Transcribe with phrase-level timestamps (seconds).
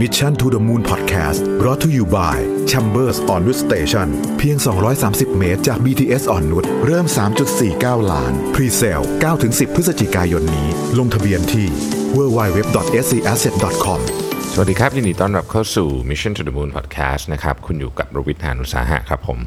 [0.00, 2.36] Mission to the Moon Podcast รอ t to you by
[2.70, 4.56] Chambers on Wood Station เพียง
[4.98, 7.06] 230 เมตรจาก BTS อ่อนนุชเริ่ม
[7.58, 9.04] 3.49 ล้าน Pre-sale
[9.38, 10.68] 9-10 พฤศจิกายนนี้
[10.98, 11.66] ลงทะเบียนที่
[12.16, 14.00] www.scasset.com
[14.52, 19.38] สวัสดีครับ ยินดีต้อนรับเข้าสู่ Mission to the Moon Podcast นะครับ คุณอยู่กับรวิทยานุสาหะครับผม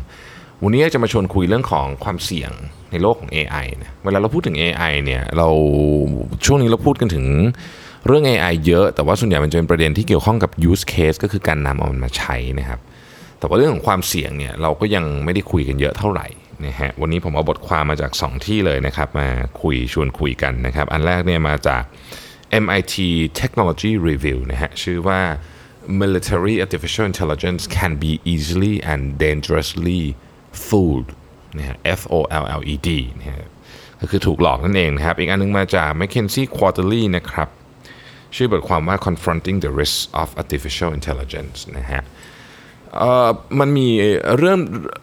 [0.63, 2.51] วันนี้จะมาชวนคุยเรื่องของความเสี่ยง
[2.91, 5.47] ในโลกของ AI นะเวลาเราพูดถึง AI เนี่ยเรา
[6.45, 7.25] ช่วงนี้เราพูดกันถึง
[8.05, 12.79] เรื่อง AI เยอะ แต่ว่าส่วนใหญ่มันจะเป็นประเด็นที่เกี่ยวข้องกับ use case ก็คือการนำเอามันมาใช้นะครับ
[13.39, 16.27] แต่ว่าเรื่องของความเสี่ยงเนี่ยเราก็ยังไม่ได้คุยกันเยอะเท่าไหร่
[16.65, 19.27] นะฮะวันนี้ผมเอาบทความมาจาก 2 ที่เลยนะครับมา
[19.61, 21.83] คุยชวนคุยกันนะครับ อันแรกเนี่ยมาจาก
[22.63, 22.95] MIT
[23.41, 25.21] Technology Review นะฮะชื่อว่า
[26.01, 30.01] Military Artificial Intelligence can be easily and dangerously
[30.65, 31.09] fooled
[31.57, 32.89] นะฮะ F O L L E D
[33.19, 33.47] นะฮะ
[34.01, 37.49] ก็คือถูกหลอกนั่นเองนะครับ อีกอันนึงมาจาก McKinsey Quarterly นะครับ
[38.37, 42.03] ชื่อบทความว่า confronting the risks of artificial intelligence นะฮะ
[43.59, 43.87] มันมี
[44.39, 44.59] เริ่ม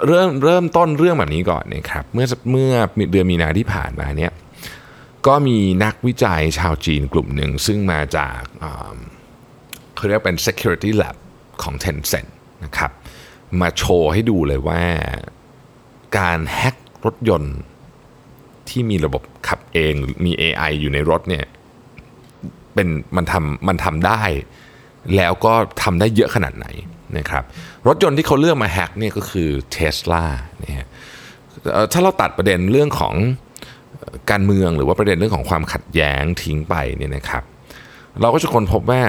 [0.09, 2.73] เริ่มเริ่มต้นเรื่องแบบนี้ก่อนนะครับเมื่อเมื่อ
[3.13, 4.33] เดือนมีนาที่ผ่านมาเนี่ย
[5.27, 8.41] ก็มีนักวิจัยชาวจีนกลุ่มหนึ่ง ซึ่งมาจาก
[9.95, 11.17] เขาเรียกเป็น security lab
[11.63, 12.31] ของ Tencent
[12.65, 12.91] นะครับ
[13.61, 14.83] มาโชว์ให้ดูเลยว่า
[16.19, 17.57] การแฮ็กรถยนต์
[18.69, 19.95] ที่มีระบบขับเอง
[20.25, 21.45] มี AI อยู่ในรถเนี่ย
[22.75, 24.23] เป็นมันทำมันทำได้
[25.17, 26.67] แล้วก็ทำได้เยอะขนาดไหน
[27.19, 27.45] นะครับ
[27.87, 30.25] รถยนต์ที่เขาเลือกมาแฮกเนี่ยก็คือ Tesla
[30.59, 30.89] เนี่ย
[31.93, 33.15] ถ้าเราตัดประเด็นเรื่องของ
[34.31, 37.43] การเมืองหรือว่าประเด็นเรื่องของความขัดแย้งทิ้งไปเนี่ยนะครับ
[38.21, 39.03] เราก็จะค้นพบว่า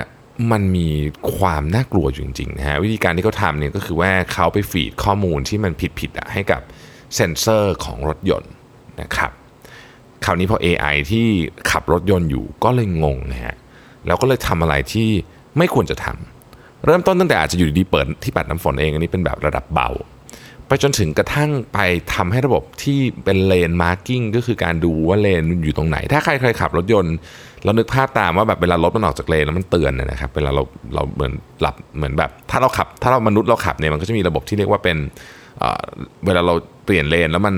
[0.51, 0.89] มันมี
[1.35, 6.61] ความน่ากลัวจริงๆนะฮะวิธีการที่เขาทำเนี่ยก็คือว่าเขาไป feed ข้อมูลที่มันผิดๆให้กับ
[7.15, 8.51] เซนเซอร์ของรถยนต์
[9.01, 9.31] นะครับ
[10.25, 11.25] คราวนี้พอ AI ที่
[11.71, 13.55] ขับรถยนต์อยู่ก็เลยงงนะฮะ
[14.07, 15.09] แล้วก็เลยทำอะไรที่
[15.57, 19.89] ไม่ควรจะทำเริ่มต้นตั้งแต่อาจจะอยู่ดีๆ เปิดที่ปัดน้ำฝนเองอันนี้เป็นแบบระดับเบา
[20.67, 21.79] ไปจนถึงกระทั่งไป
[22.13, 27.15] ทำให้ระบบที่เป็น lane marking ก็คือการดูว่าเลนอยู่ตรงไหน ถ้าใครเคยขับรถยนต์
[27.63, 30.63] เรานึกภาพตามว่าแบบเวลารถมันออกจากเลนแล้วมันเตือนนะครับเวลาเรา
[30.95, 34.97] เราเหมือนหลับเหมือนแบบ ถ้าเราขับ ถ้าเรามนุษย์เราขับเนี่ยมันก็จะมีระบบที่เรียกว่าเป็น
[36.25, 36.53] เวลาเรา
[36.85, 37.55] เปลี่ยนเลนแล้วมัน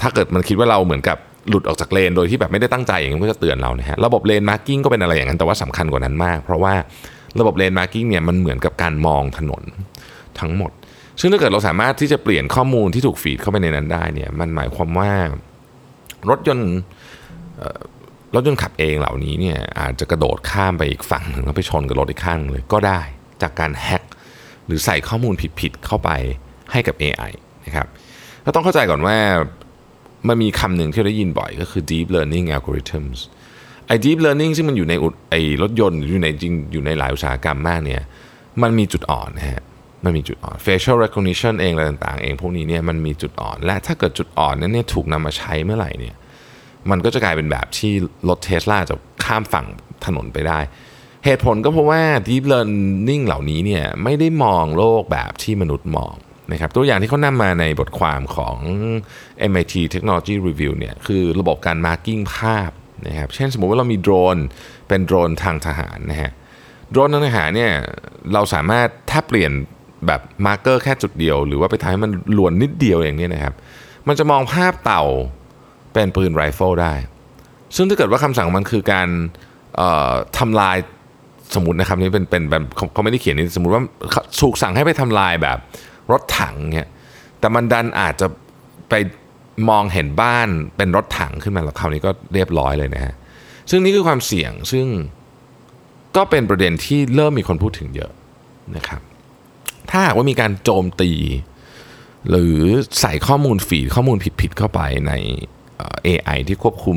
[0.00, 1.18] ถ้าเกิดมันคิดว่าเราเหมือนกับ
[1.48, 6.74] หลุดออกจากเลนโดยที่แบบไม่ได้ตั้งใจอย่างนี้ก็จะเตือนเรานะฮะระบบ lane marking ก็เป็นอะไรอย่างนั้นแต่ว่าสำคัญกว่านั้นมาก เพราะว่า
[7.40, 9.62] ระบบ lane marking เนี่ยมันเหมือนกับการมองถนน
[10.40, 10.70] ทั้งหมด
[11.20, 15.10] ซึ่งถ้าเกิดเราสามารถที่จะเปลี่ยนข้อมูลที่ถูก feed เข้าไปในนั้นได้เนี่ยมันหมายความว่า
[16.28, 16.72] รถยนต์
[18.34, 23.00] รถยนต์ขับเองเหล่านี้เนี่ยอาจจะกระโดดข้ามไปอีกฝั่งหนึ่งแล้วไปชนกับรถอีกข้างเลยก็ได้
[23.42, 24.02] จากการแฮก
[24.66, 26.10] หรือใส่ข้อมูลผิดๆเข้าไป
[26.72, 27.30] ให้กับ AI
[27.66, 27.86] นะครับ
[28.44, 29.16] ก็ต้องเข้าใจก่อนว่า
[30.28, 33.18] มันมีคำหนึ่งที่เราได้ยินบ่อยก็คือ deep learning algorithms
[33.86, 34.94] ไอ้ deep learning ซึ่งมันอยู่ใน
[35.30, 38.02] ไอ้รถยนต์อยู่ในจริงอยู่ในหลายอุตสาหกรรมมากเนี่ย
[38.62, 39.62] มันมีจุดอ่อนนะฮะ
[40.04, 46.16] มันมีจุดอ่อน facial recognition เองอะไรต่างๆ เองพวกนี้เนี่ยมันมีจุดอ่อน และถ้าเกิดจุดอ่อนนั้นเนี่ยถูกนำมาใช้เมื่อไหร่เนี่ย
[46.90, 47.92] มันก็จะกลายเป็นแบบที่
[48.28, 49.66] รถเทสลาจะข้ามฝั่ง
[50.04, 50.58] ถนนไปได้
[51.24, 56.14] เหตุผลก็เพราะว่า deep learning เหล่านี้เนี่ยไม่ได้มองโลกแบบที่มนุษย์มอง
[56.52, 58.56] นะครับตัวอย่างที่เขานำมาในบทความของ
[59.50, 62.70] MIT Technology Review เนี่ยคือระบบการ marking ภาพ
[63.06, 64.36] นะครับเช่นสมมุติว่าเรามีโดรน
[64.88, 66.32] เป็นโดรนทางทหารนะฮะ
[66.90, 67.72] โดรนทางทหารเนี่ย
[68.32, 69.52] เราสามารถถ้าเปลี่ยน
[70.06, 73.54] แบบ marker แค่จุดเดียว หรือว่าไปทำให้มันลวนนิดเดียวอย่างนี้นะครับ
[74.08, 75.04] มันจะมองภาพเต่า
[75.92, 76.94] เป็นปืนไรเฟิลได้
[77.76, 79.08] ซึ่งถ้าเกิดว่าคำสั่งมันคือการ
[80.38, 80.76] ทำลาย
[81.54, 82.62] สมมตินะครับนี่เป็นเป็นแบบ
[82.92, 83.82] เขาไม่ได้เขียนนี่สมมติว่า
[84.40, 85.58] ถูกสั่งให้ไปทำลายแบบ
[86.12, 86.88] รถถังเนี่ย
[87.38, 88.26] แต่มันดันอาจจะ
[88.88, 88.94] ไป
[89.70, 93.14] มองเห็นบ้านเป็นรถถังขึ้นมาแล้วคราวนี้ก็เรียบร้อยเลยนะฮะ
[93.70, 94.86] ซึ่งนี่คือความเสี่ยงซึ่ง
[96.16, 98.12] ก็เป็นประเด็นที่เริ่มมีคนพูดถึงเยอะ
[98.76, 99.00] นะครับ
[99.90, 101.10] ถ้าหากว่ามีการโจมตี
[102.30, 102.56] หรือ
[103.00, 105.12] ใส่ข้อมูลฝีข้อมูลผิดๆเข้าไปใน
[106.06, 106.96] AI ที่ควบคุม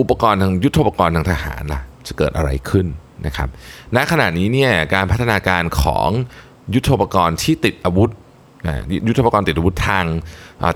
[0.00, 2.86] อุปกรณ์ทางยุทธปกรณ์ทางทหารล่ะจะเกิดอะไรขึ้น
[3.26, 3.48] นะครับ
[3.96, 6.08] ณขณะนี้เนี่ยการพัฒนาการของ
[6.74, 8.10] ยุทธปกรณ์ที่ติดอาวุธ
[9.08, 10.04] ยุทธปกรณ์ติดอาวุธทาง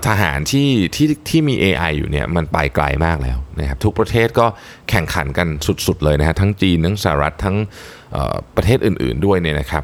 [0.07, 4.45] ทหารที่ที่ที่มี AI อยู่เนี่ยมันไปไกลมากแล้วนะครับทุกประเทศก็
[4.89, 5.47] แข่งขันกัน
[5.87, 7.57] สุด ๆ เลยนะฮะทั้งจีน ทั้งสหรัฐทั้ง
[8.55, 9.83] ประเทศอื่น ๆ ด้วยเนี่ยนะครับ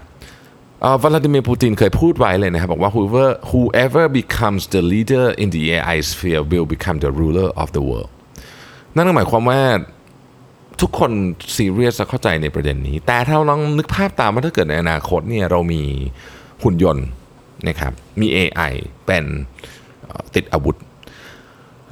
[1.02, 7.68] วลาดิเมียร์ปูตินเคยพูดไว้เลยนะครับบอกว่า whoever whoever becomes the leader in the AI sphere will become the ruler of
[7.76, 8.12] the world
[8.96, 9.62] นั่นหมายความว่า
[10.82, 11.12] ทุกคน
[11.58, 15.82] ซีเรียสเข้าใจในประเด็นนี้ แต่ถ้าเราลองนึกภาพตามว่าถ้าเกิดในอนาคตเนี่ยเรามี
[16.64, 17.06] หุ่นยนต์
[17.68, 18.74] นะครับ มี AI
[19.06, 19.26] เป็น
[20.36, 20.76] ติดอาวุธ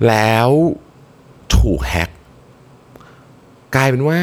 [0.07, 0.49] แล้ว
[1.55, 2.09] ถูกแฮก
[3.75, 4.19] กลายเป็นว่า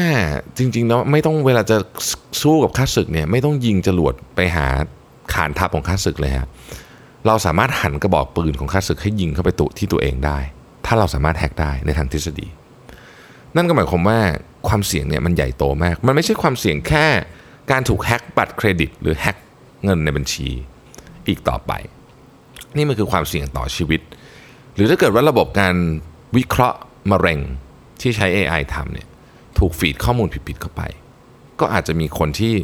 [0.57, 1.77] จริงๆแล้วไม่ต้องเวลาจะ
[2.41, 4.65] สู้กับข้าศึกเนี่ยไม่ต้องยิงจรวดไปหา
[5.33, 6.47] ฐานทัพของข้าศึกเลยฮะ
[7.27, 10.37] เราสามารถหันกระบอกปืนของข้าศึกให้ยิงเข้าไปตุที่ตัวเองได้
[10.85, 12.47] ถ้าเราสามารถแฮกได้ในทางทฤษฎี
[13.55, 14.19] นั่นก็หมายความว่า
[14.67, 17.05] ความเสี่ยงเนี่ยมันใหญ่โตมาก มันไม่ใช่ความเสี่ยงแค่
[17.71, 19.37] การถูกแฮกบัตรเครดิต หรือแฮก
[19.83, 20.49] เงินในบัญชี
[21.29, 21.71] อีกต่อไป
[22.75, 24.01] นี่มันคือความเสี่ยงต่อชีวิต
[24.75, 25.75] หรือถ้าเกิดว่าระบบการ
[26.37, 26.79] วิเคราะห์
[27.11, 27.39] มะเร็ง
[28.01, 29.07] ที่ใช้ AI ทำเนี่ย
[29.57, 30.81] ถูกฟีดข้อมูลผิดๆเข้าไป
[31.59, 32.55] ก็อาจจะมีคนที่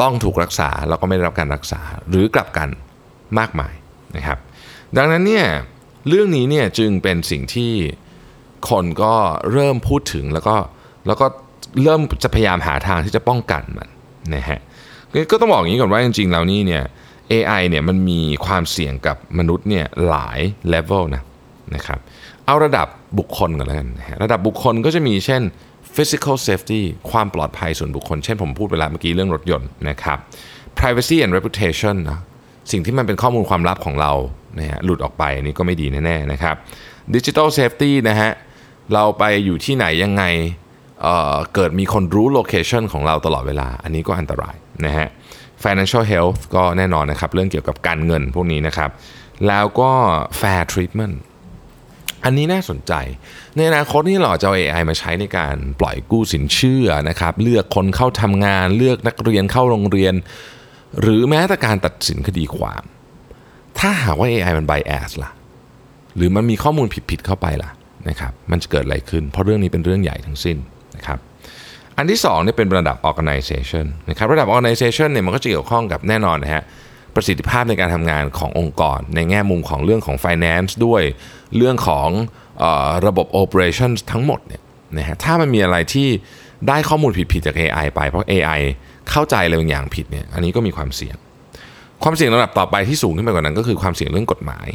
[0.00, 2.68] ต้องถูกรักษาแล้วก็ไม่ได้รับการรักษาหรือกลับกัน
[3.38, 3.74] มากมาย
[4.16, 4.38] นะครับ
[4.96, 5.46] ดังนั้นเนี่ย
[6.08, 7.72] เรื่องนี้เนี่ยจึงเป็นสิ่งที่
[8.70, 9.14] คนก็
[9.52, 10.56] เริ่มพูดถึงแล้วก็
[11.06, 11.26] แล้วก็
[11.82, 13.88] เริ่มจะพยายามหาทางที่จะป้องกันมัน
[14.34, 14.60] นะฮะ
[15.30, 16.82] ก็ต้องบอกอย่างนี้ก่อนว่าจริงๆแล้วนี่เนี่ย
[17.32, 21.22] AI เนี่ยมันมีความเสี่ยงกับมนุษย์เนี่ยหลายเลเวลนะ
[21.74, 21.98] นะครับ
[22.46, 22.86] เอาระดับ
[23.18, 25.42] บุคคลก่อนแล้วกันะฮะระดับบุคคลก็จะมีเช่น
[25.96, 26.80] physical safety
[27.10, 30.18] ความปลอดภัยส่วนบุคคล เช่นผมพูดเวลาเมื่อกี้เรื่องรถยนต์นะครับ
[30.78, 32.20] privacy and reputation นะ
[32.72, 34.12] สิ่งที่มันเป็นข้อมูลความลับของเรา
[34.58, 36.56] นะฮะหลุดออกไปอันนี้ก็ไม่ดีแน่ๆนะครับ
[37.14, 38.30] digital safety นะฮะ
[38.94, 40.24] เราไปอยู่ที่ไหนยังไง
[41.02, 44.56] เเกิดมีคนรู้โลเคชันของเราตลอดเวลา อันนี้ก็อันตราย
[44.86, 45.08] นะฮะ
[45.64, 48.90] financial health ก็แน่นอนนะครับ เรื่องเกี่ยวกับการเงินพวกนี้นะครับ
[49.48, 49.92] แล้วก็
[50.40, 51.16] fair treatment
[52.24, 52.92] อันนี้น่าสนใจ
[53.56, 60.14] ในอนาคตนี่เราจะเอา AI มาใช้ในการปล่อยกู้สินเชื่อนะครับ เลือกคนเข้าทำงาน เลือกนักเรียนเข้าโรงเรียน
[61.00, 62.82] หรือแม้แต่การตัดสินคดีความ
[63.78, 65.30] ถ้าหากว่า AI มัน bias ล่ะ
[66.16, 67.70] หรือมันมีข้อมูลผิดๆเข้าไปล่ะ
[68.08, 70.56] นะครับ มันจะเกิดอะไรขึ้น เพราะเรื่องนี้เป็นเรื่องใหญ่ทั้งสิ้น
[70.96, 71.18] นะครับ
[71.96, 76.62] อันที่2เนี่ยเป็นระดับ organization นะครับระดับ organization เนี่ยมันก็จะเกี่ยวข้องกับแน่นอนนะฮะ
[77.14, 81.02] ประสิทธิภาพในการทำงานขององค์กร ในแง่มุมของเรื่องของ finance ด้วย
[81.56, 82.08] เรื่องของ
[82.62, 84.62] ออระบบ operations ทั้งหมดเนี่ย
[84.98, 86.08] นะฮะถ้ามันมีอะไรที่
[86.68, 88.60] ได้ข้อมูลผิดๆจาก AI ไปเพราะ AI
[89.10, 91.16] เข้าใจอะไรบางอย่างผิดเนี่ยอันนี้ก็มีความเสี่ยง
[92.02, 94.68] ความเสี่ยงระดับต่อไปที่สูงขึ้นไปกว่านั้นก็คือความเสี่ยงเรื่องกฎหมาย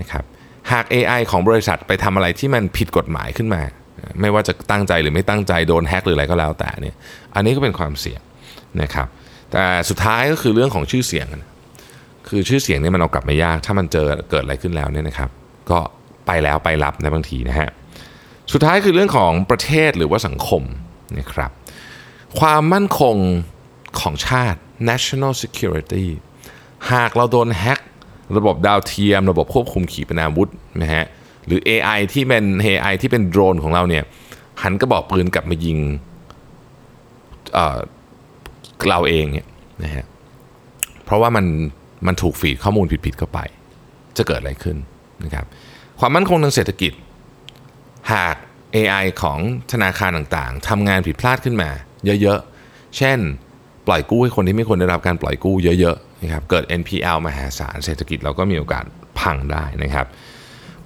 [0.00, 0.24] นะครับ
[0.72, 3.62] หาก AI ของบริษัทไปทำอะไรที่มันผิดกฎหมายขึ้นมา
[4.20, 6.96] ไม่ว่าจะตั้งใจหรือไม่ตั้งใจโดนแฮ็กหรืออะไรก็แล้วแต่เนี่ย
[7.34, 8.20] อันนี้ก็เป็นความเสี่ยง
[8.82, 9.06] นะครับ
[9.52, 11.26] แต่สุดท้ายก็คือเรื่องของชื่อเสียง
[12.28, 15.30] คือชื่อเสียงเนี่ยมันเอากลับไม่ยาก ถ้ามันเจอเกิดอะไรขึ้นแล้วเนี่ยนะครับ
[15.70, 15.78] ก็
[16.26, 17.68] ไปแล้วไปรับในบางทีนะฮะ
[18.52, 20.62] สุดท้ายคือเรื่องของประเทศหรือว่าสังคม
[21.18, 21.50] นะครับ
[22.40, 23.16] ความมั่นคง
[24.00, 24.58] ของชาติ
[24.90, 26.06] national security
[26.92, 27.80] หากเราโดนแฮก
[28.36, 30.50] ระบบดาวเทียม ระบบควบคุมขีปนาวุธ
[30.82, 31.04] นะฮะ
[31.46, 34.04] หรือ AI ที่เป็น AI ที่เป็นโดรนของเราเนี่ย
[34.62, 35.78] หันกระบอกปืนกลับมายิง
[37.54, 39.46] เเราเองเนี่ย
[39.84, 40.04] นะฮะ
[41.04, 41.46] เพราะว่ามัน
[42.06, 43.40] มันถูกฟีดข้อมูลผิดๆเข้าไป
[44.16, 44.76] จะเกิดอะไรขึ้น
[45.24, 45.46] นะครับ
[46.00, 46.92] ความมั่นคงทางเศรษฐกิจ
[48.12, 48.36] หาก
[48.76, 49.38] AI ของ
[49.72, 51.70] ธนาคารต่างๆทำงานผิดพลาดขึ้นมา
[52.22, 53.18] เยอะๆ เช่น
[53.86, 58.84] ปล่อยกู้ให้คนที่ไม่ควรได้รับการปล่อยกู้เยอะๆนะครับเกิด NPL มหาศาลเศรษฐกิจเราก็มีโอกาส
[59.20, 60.06] พังได้นะครับ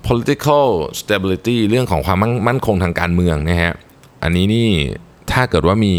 [0.08, 0.66] political
[1.00, 2.18] stability เรื่องของความ
[2.48, 3.74] มั่นคงทางการเมืองนะฮะ
[4.22, 4.68] อันนี้นี่
[5.32, 5.94] ถ้าเกิดว่ามี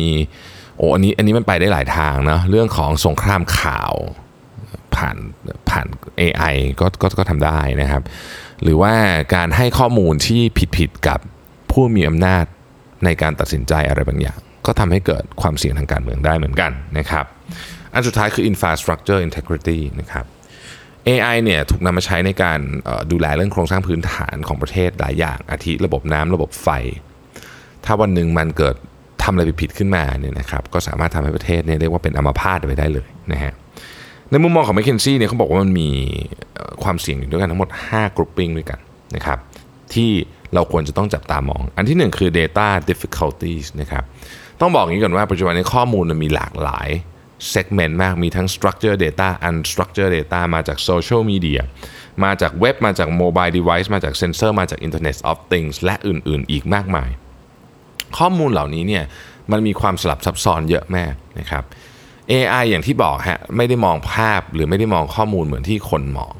[0.77, 3.93] โอ้อันนี้อันนี้มันไปได้หลายทางนะเรื่องของสงครามข่าว
[4.95, 5.17] ผ่าน
[5.69, 5.87] ผ่าน
[6.21, 8.03] AI ก็ก็ก็ทำได้นะครับ
[8.63, 8.93] หรือว่า
[9.35, 10.41] การให้ข้อมูลที่
[10.77, 11.19] ผิดๆกับ
[11.71, 12.45] ผู้มีอำนาจ
[13.05, 17.25] ในการตัดสินใจอะไรบางอย่าง ก็ทำให้เกิดความเสี่ยงทางการเมืองได้เหมือนกันนะครับ
[17.93, 20.25] อันสุดท้ายคือ infrastructure integrity นะครับ
[21.07, 22.59] AI เนี่ยถูกนำมาใช้ในการ
[23.11, 26.67] ดูแลเรื่องโครงสร้างพื้นฐานของประเทศหลายอย่าง อาทิระบบน้ำระบบไฟ
[27.85, 28.75] ถ้าวันหนึ่งมันเกิด
[29.23, 33.53] ทำอะไรผิดขึ้นมาเนี่ยนะครับก็สามารถทำให้ประเทศเนี่ยเรียกว่าเป็นอัมพาตไปได้เลยนะฮะ
[34.31, 35.89] ในมุมมองของ m c k เคนซี่เนี่ยเขาบอกว่ามันมี
[36.83, 38.79] ความเสี่ยงอยู่ด้วยกันทั้งหมด 5 grouping ด้วยกัน
[39.15, 39.37] นะครับ
[39.93, 40.11] ที่
[40.53, 44.03] เราควรจะต้องจับตามอง อันที่ 1 คือ data difficulties นะครับ
[44.61, 46.89] ต้องบอกอย่างนี้ก่อนว่าปัจจุบันนี้ข้อมูลมันมีหลากหลาย
[47.53, 51.61] segment มากมีทั้ง structured data unstructured data มาจาก social media
[52.23, 57.09] มาจากเว็บ มาจาก mobile device มาจากเซนเซอร์มาจาก internet of things และอื่นๆ อีกมากมาย
[58.17, 59.03] ข้อมูลเหล่านี้เนี่ย
[59.51, 61.03] มันมีความสลับซับซ้อนเยอะแม่
[61.39, 61.63] นะครับ
[62.31, 66.33] AI อย่างที่บอกฮะไม่ได้มองภาพหรือไม่ได้มองข้อมูลเหมือนที่คนมอง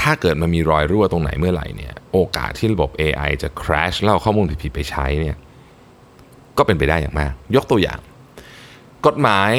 [0.00, 5.36] ถ้าเกิดมันมีรอยรั่วตรงไหนเมื่อไหร่เนี่ยโอกาสที่ระบบ AI จะ crash แล้วเอาข้อมูลผิดๆไปใช้เนี่ย
[6.58, 7.98] ก็เป็นไปได้อย่างมาก ยกตัวอย่าง
[9.06, 9.50] กฎหมาย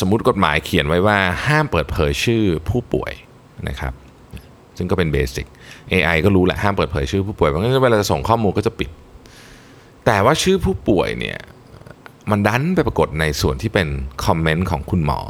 [0.00, 3.12] สมมุติกฎหมายเขียนไว้ว่าห้ามเปิดเผยชื่อผู้ป่วย
[3.68, 3.92] นะครับ
[4.76, 5.46] ซึ่งก็เป็นเบสิก
[5.92, 8.90] AI ก็รู้แหละห้ามเปิดเผยชื่อผู้ป่วยเพราะงั้นเวลาจะส่งข้อมูลก็จะปิด
[10.06, 11.38] แต่ว่าชื่อผู้ป่วยเนี่ย
[12.30, 13.88] มันดันไปปรากฏในส่วนที่เป็น
[14.24, 15.20] คอมเมนต์ของคุณหมอ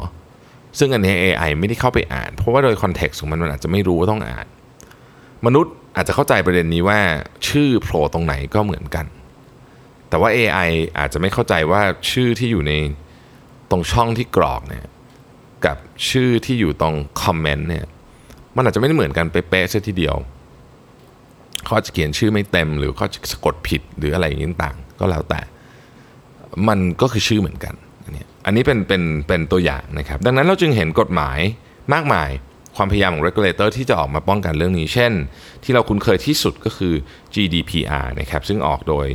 [0.79, 4.45] ซึ่งอันนี้ AI ไม่ได้เข้าไปอ่าน เพราะว่าโดยคอนเท็กซ์ของมันมันอาจจะไม่รู้ว่าต้องอ่าน
[5.45, 6.99] มนุษย์อาจจะเข้าใจประเด็นนี้ว่า
[7.47, 9.05] ชื่อโผล่ตรงไหนก็เหมือนกัน
[10.09, 12.73] แแต่ว่า AI อาจจะไม่เข้าใจว่าชื่อที่อยู่ใน
[13.71, 14.85] ตรงช่องที่กรอกเนี่ย
[15.65, 15.77] กับ
[16.09, 17.85] ชื่อที่อยู่ตรงคอมเมนต์เนี่ย
[18.55, 20.15] มันอาจจะไม่ได้เหมือนกันเป๊ะๆเสียทีเดียว
[21.65, 25.41] เขาจะเขียนชื่อไม่เต็มหรือเขาจะสะกดผิดหรืออะไรอย่างนี้ต่างก็แล้วแต่
[26.67, 27.73] มันก็คือชื่อเหมือนกัน
[28.05, 31.39] อันนี้อันนี้เป็นเป็นเป็นตัวอย่างนะครับ ดังนั้นเราจึงเห็นกฎหมาย
[31.93, 32.29] มากมาย
[32.75, 35.13] ความพยายามของ regulator ที่จะออกมาป้องกันเรื่องนี้ เช่น
[35.63, 36.93] ที่เราคุ้นเคยที่สุดก็คือ
[37.35, 39.07] GDPR นะครับซึ่งออกโดย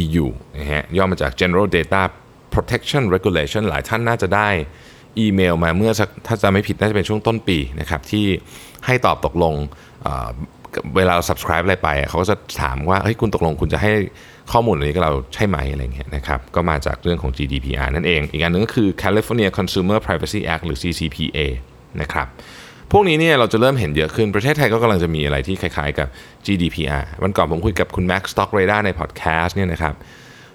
[0.00, 0.26] EU
[0.58, 2.02] นะฮะย่อมาจาก General Data
[2.54, 4.48] Protection Regulation หลายท่านน่าจะได้
[5.18, 5.92] อีเมลมาเมื่อ
[6.26, 8.26] ถ้าจะไม่ผิดน่าจะเป็นช่วงต้นปีนะครับที่
[8.86, 9.54] ให้ตอบตกลง
[10.02, 13.90] เเวลาเรา subscribe อะไรไป เขาก็จะถามว่าเฮ้ยคุณตกลงคุณจะให้
[14.52, 21.38] ข้อมูลอะไรนี้กับเราใช่ไหมอะไรเงี้ยนะครับก็มาจากเรื่องของ GDPR นั่นเอง อีกอันหนึงก็คือ California Consumer Privacy Act หรือ CCPA
[22.00, 22.26] นะครับ
[22.92, 26.08] พวกนี้เนี่ยเราจะเริ่มเห็นเยอะขึ้น ประเทศไทยก็กำลังจะมีอะไรที่คล้ายๆกับ
[26.46, 29.94] GDPR วันก่อนผมคุยกับคุณ Max Stock Radar ในพอดแคสต์เนี่ยนะครับ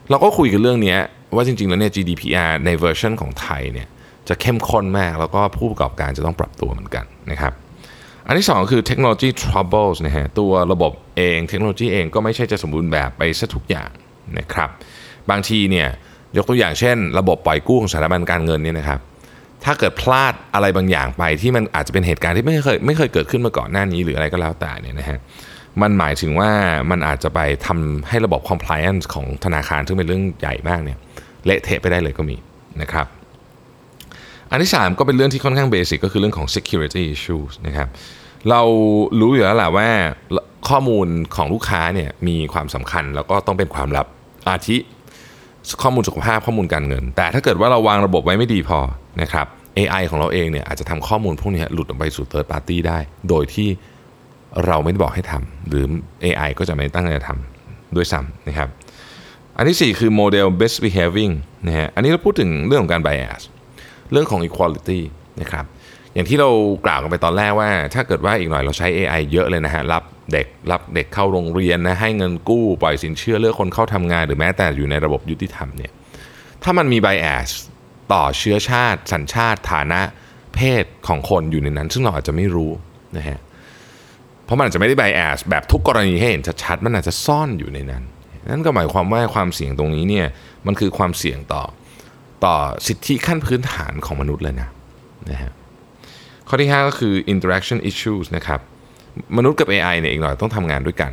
[0.09, 0.97] เราก็คุยกันเรื่องนี้
[1.35, 3.87] ว่าจริงๆแล้วเนี่ย GDPR ในเวอร์ชันของไทยเนี่ย
[4.29, 7.53] จะเข้มข้นมากแล้วก็ผู้ประกอบการจะต้องปรับตัวเหมือนกันนะครับ
[8.27, 13.89] อันที่ 2 คือ technology troubles นะฮะตัวระบบเองเทคโนโลยีเองก็ไม่ใช่จะสมบูรณ์แบบไปซะทุกอย่าง
[14.39, 14.69] นะครับ
[15.29, 15.87] บางทีเนี่ย
[16.37, 18.99] ยกตัวอย่างเช่น ระบบปล่อยกู้ของสถาบันการเงินเนี่ยนะครับ
[19.63, 25.19] ถ้าเกิดพลาดอะไรบางอย่างไปที่มันอาจจะเป็นเหตุการณ์ที่ไม่เคยไม่เคยเกิดขึ้นมาก่อนหน้านี้หรืออะไรก็แล้วแต่เนี่ยนะฮะ
[25.81, 26.51] มันหมายถึงว่า
[26.91, 30.97] มันอาจจะไปทำให้ระบบ compliance ของธนาคารซึ่งเป็นเรื่องใหญ่มากเนี่ย
[31.47, 32.37] เละเทะไปได้เลยก็มี
[32.81, 33.07] นะครับ
[34.51, 37.87] อันที่ 3 ก็เป็นเรื่องที่ค่อนข้างเบสิกก็คือเรื่องของ security issues นะครับ
[38.49, 38.61] เรา
[39.19, 39.89] รู้อยู่แล้วแหละว่า
[40.69, 44.07] ข้อมูลของลูกค้าเนี่ยมีความสำคัญแล้วก็ต้องเป็นความลับ
[44.49, 44.77] อาทิ
[45.81, 48.79] ข้อมูลสุขภาพข้อมูลการเงิน แต่ถ้าเกิดว่าเราวางระบบไว้ไม่ดีพอ
[49.21, 52.99] นะครับ AI ของเราเองเนี่ยอาจจะทำข้อมูลพวกนี้หลุดออกไปสู่ third party ได้
[53.29, 53.69] โดยที่
[54.65, 55.85] เราไม่ได้บอกให้ทำหรือ
[56.23, 58.69] AI ก็จะไม่ตั้งใจทำด้วยซ้ำนะครับ
[59.57, 61.33] อันที่ 4 คือโมเดล best behaving
[61.67, 63.41] นะฮะ อันนี้เราพูดถึงเรื่องของการ bias
[64.11, 64.99] เรื่องของ equality
[65.41, 65.65] นะครับ
[66.13, 66.49] อย่างที่เรา
[66.85, 75.91] กล่าวกันไปตอนแรกว่า ถ้าเกิดว่าอีกหน่อยเราใช้ AI เยอะเลยนะฮะ รับเด็ก รับเด็กเข้าโรงเรียนนะ ให้เงินกู้ ปล่อยสินเชื่อ เลือกคนเข้าทำงาน หรือแม้แต่อยู่ในระบบยุติธรรมเนี่ย
[76.63, 77.49] ถ้ามันมี bias
[78.13, 80.01] ต่อเชื้อชาติ สัญชาติ ฐานะ
[80.55, 82.71] เพศของคนอยู่ในนั้น ซึ่งเราอาจจะไม่รู้
[83.17, 83.39] นะฮะ
[84.45, 88.03] เพราะมันอาจจะไม่ได้ bias แบบทุกกรณีให้เห็นชัดๆ มันอาจจะซ่อนอยู่ในนั้น
[88.51, 90.27] นั่นก็หมายความว่าความเสี่ยงตรงนี้เนี่ย
[90.65, 91.63] มันคือความเสี่ยงต่อ
[92.45, 92.55] ต่อ
[92.87, 94.69] สิทธิขั้นพื้นฐานของมนุษย์เลยนะ
[95.31, 95.51] นะฮะ
[96.47, 98.59] ข้อที่ 5 ก็คือ interaction issues นะครับ
[99.37, 101.11] มนุษย์กับ AI เนี่ยอีกหน่อยต้องทำงานด้วยกัน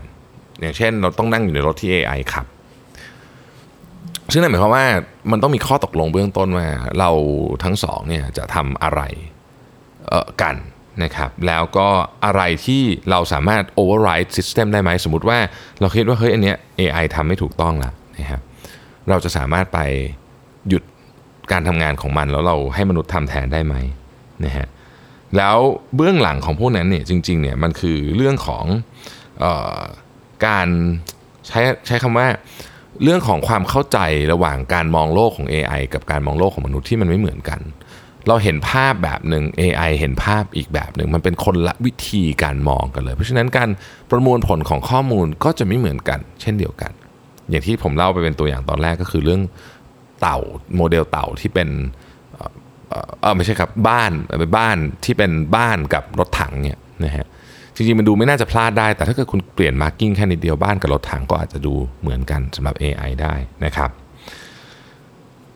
[0.61, 2.47] อย่างเช่นเราต้องนั่งอยู่ในรถที่ AI ขับ
[4.33, 4.87] ซึ่งนั่นหมายความว่า
[5.31, 6.67] มันต้องมีข้อตกลงเบื้องต้นว่า
[6.99, 7.11] เรา
[7.65, 9.01] ทั้งสองเนี่ยจะทำอะไร
[10.09, 10.57] เออกัน
[11.03, 11.89] นะครับแล้วก็
[12.25, 15.39] อะไรที่เราสามารถ override system ได้ไหม สมมติว่า
[15.81, 18.41] เราคิดว่าเฮ้ยอันเนี้ย AI ทำไม่ถูกต้องล้วนะครับ
[19.09, 19.79] เราจะสามารถไป
[20.69, 20.83] หยุด
[21.53, 23.75] การทำงานของมัน แล้วเราให้มนุษย์ทำแทนได้ไหม
[24.45, 24.69] นะฮะ
[25.37, 25.57] แล้ว
[25.97, 28.65] เบื้องหลังของพวกนั้นเนี่ยจริงๆเนี่ยมันคือเรื่องของ
[29.45, 29.47] อ
[29.79, 29.81] อ
[30.47, 30.69] การ
[31.47, 32.27] ใช้ใช้คำว่า
[33.03, 33.99] เรื่องของความเข้าใจ
[34.33, 37.61] ระหว่างการมองโลกของ AI กับการมองโลกของมนุษย์ที่มันไม่เหมือนกัน
[38.29, 43.69] เราเห็นภาพแบบหนึ่ง AI เห็นภาพอีกแบบหนึ่ง มันเป็นคนละวิธีการมองกันเลย เพราะฉะนั้นการ
[44.11, 46.93] ประมวลผลของข้อมูลก็จะไม่เหมือนกัน เช่นเดียวกัน
[47.51, 49.43] อย่างที่ผมเล่าไปเป็นตัวอย่างตอนแรกก็คือเรื่อง
[50.21, 50.39] เต่า
[50.77, 51.69] โมเดลเต่าที่เป็น
[52.33, 52.53] เออ
[52.89, 57.27] เอ่อเออไม่ใช่ครับบ้านเป็นบ้านที่เป็นบ้านกับรถถังเนี่ยนะฮะ
[57.75, 63.91] จริงๆมันดูไม่น่าจะพลาดได้ แต่ถ้าเกิดคุณเปลี่ยน marking แค่นิดเดียวบ้านกับรถถังก็อาจจะดูเหมือนกันสำหรับ AI ได้นะครับ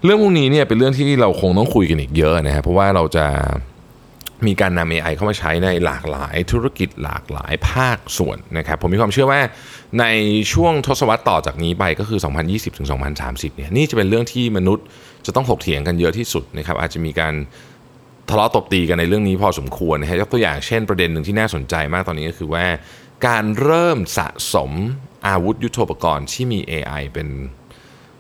[0.04, 3.26] เรื่องพวกนี้เนี่ยเป็นเรื่องที่เราคงต้องคุยกันอีกเยอะนะครับเพราะว่าเราจะ
[4.46, 9.40] มีการนำ AI เข้ามาใช้ในหลากหลายธุรกิจหลากหลายภาคส่วนนะครับผมมีความเชื่อว่า
[10.00, 10.04] ใน
[10.52, 12.88] ช่วงทศวรรษต่อจากนี้ไปก็คือ 2020ถึง
[13.22, 14.84] 2030เนี่ยนี่จะเป็นเรื่องที่มนุษย์
[15.26, 17.34] จะต้องถกเถียงกันเยอะที่สุดนะครับอาจจะมีการ
[18.30, 22.64] ทะเลาะตบตีกันในเรื่องนี้พอสมควรนะฮะยกตัวอย่างเช่นประเด็นหนึ่งที่น่าสนใจมากตอนนี้ก็คือว่า
[23.26, 24.70] การเริ่มสะสม
[25.26, 27.28] อาวุธยุโทโธปกรณ์ที่มี AI เป็น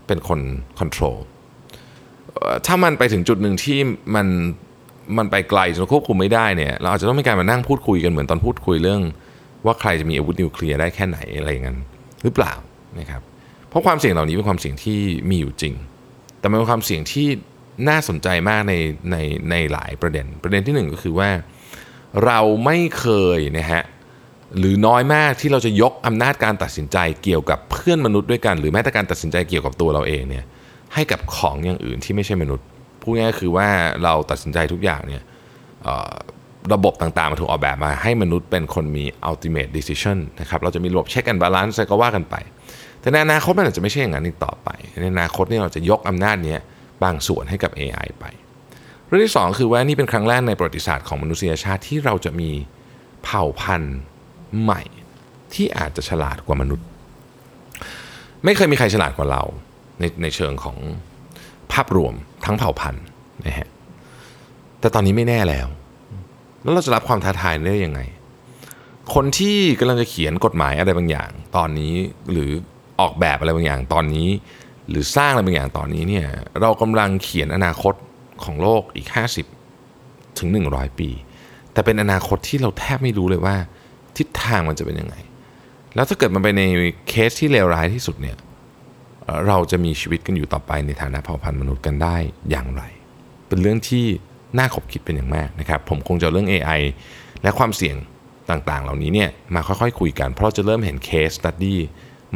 [0.06, 0.40] เป็นคน
[0.78, 1.18] คอนโทรล
[2.66, 3.78] ถ้ามันไปถึงจุดหนึ่งที่
[4.14, 4.26] มัน
[5.18, 9.00] มันไปไกลจนควบคุมไม่ได้เนี่ยเราอาจจะต้องมีการมานั่งพูดคุยกันเหมือนตอนพูดคุยเรื่อง
[9.66, 11.78] ว่าใครจะมีอาวุธนิวเคลียร์ได้แค่ไหนอะไรอย่างนั้น
[12.22, 12.52] หรือเปล่า
[13.00, 13.20] นะครับ
[13.68, 15.74] เพราะความเสี่ยงเหล่านี้เป็นความเสี่ยงที่มีอยู่จริง
[16.40, 17.28] แต่มันเป็นความเสี่ยงที่
[17.88, 18.74] น่าสนใจมากใน
[19.10, 19.16] ใน
[19.50, 21.30] ในหลายประเด็น ประเด็นที่หนึ่งก็คือว่า
[22.24, 23.82] เราไม่เคยนะฮะ
[24.58, 30.44] หรือน้อยมากที่เราจะยกอำนาจการตัดสินใจเกี่ยวกับเพื่อนมนุษย์ด้วยกัน หรือแม้แต่การตัดสินใจเกี่ยวกับตัวเราเองเนี่ย
[30.94, 32.66] ให้กับของอย่างอื่นที่ไม่ใช่มนุษย์
[33.02, 33.68] พูดง่ายๆคือว่า
[34.04, 35.22] เราตัดสินใจทุกอย่างเนี่ย
[36.74, 42.34] ระบบต่างๆมันถูกออกแบบมาให้มนุษย์เป็นคนมี ultimate decision นะครับเราจะมีระบบ check and balance อะไรก็ว่ากันไป
[43.00, 44.68] แต่ในอนาคตมันอาจจะไม่ใช่อย่างนั้นอีกต่อไป
[45.00, 46.56] ในอนาคตเนี่ยเราจะยกอำนาจนี้
[47.04, 48.24] บางส่วนให้กับ AI ไป
[49.06, 52.50] เรื่องที่สองคือว่านี่เป็นครั้งแรกในประวัติศาสตร์ของมนุษยชาติที่เราจะมี
[53.24, 53.98] เผ่าพันธุ์
[54.62, 54.82] ใหม่
[55.54, 56.86] ที่อาจจะฉลาดกว่ามนุษย์
[58.44, 59.42] ไม่เคยมีใครฉลาดกว่าเรา
[60.00, 60.76] ในในเชิงของ
[61.72, 62.14] ภาพรวม
[62.44, 63.04] ทั้งเผ่าพันธุ์
[63.46, 63.68] นะฮะ
[64.80, 65.68] แต่ตอนนี้ไม่แน่แล้ว
[66.62, 68.00] แล้วเราจะรับความท้าทายได้ยังไง
[69.14, 71.92] คนที่กำลังจะเขียนกฎหมายอะไรบางอย่าง ตอนนี้
[72.32, 72.50] หรือ
[73.00, 74.28] ออกแบบอะไรบางอย่างตอนนี้
[74.90, 76.26] หรือสร้างอะไรบางอย่างตอนนี้เนี่ย
[76.60, 77.94] เรากำลังเขียนอนาคต
[78.44, 79.08] ของโลกอีก
[79.72, 81.10] 50 ถึง 100 ปี
[81.72, 83.56] แต่เป็นอนาคตที่เราแทบไม่รู้เลยว่า
[84.16, 85.16] ทิศทางมันจะเป็นยังไง
[85.94, 86.62] แล้วถ้าเกิดมันไปใน
[87.08, 88.36] เคสที่เลวร้ายที่สุดเนี่ย
[89.46, 92.16] เราจะมีชีวิตกันอยู่ต่อไปในฐานะเผ่าพันธุ์มนุษย์กันได้
[92.50, 92.82] อย่างไร
[93.48, 94.06] เป็นเรื่องที่
[94.58, 96.80] น่าขบคิดเป็นอย่างมากนะครับ ผมคงจะเอาเรื่อง AI
[97.42, 97.96] และความเสี่ยง
[98.50, 101.78] ต่างๆ เหล่านี้เนี่ยมาค่อยๆ คุยกัน เพราะจะเริ่มเห็นเคสตัดดี้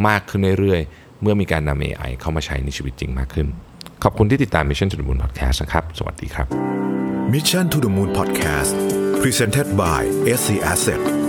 [0.07, 3.47] มากขึ้นเรื่อยๆ เมื่อมีการนำ AI เข้ามาใช้ในชีวิตจริงมากขึ้น
[4.03, 6.47] ขอบคุณที่ติดตาม Mission to the Moon Podcast นะครับ สวัสดีครับ
[7.33, 8.75] Mission to the Moon Podcast
[9.23, 10.01] Presented by
[10.39, 11.22] SC Asset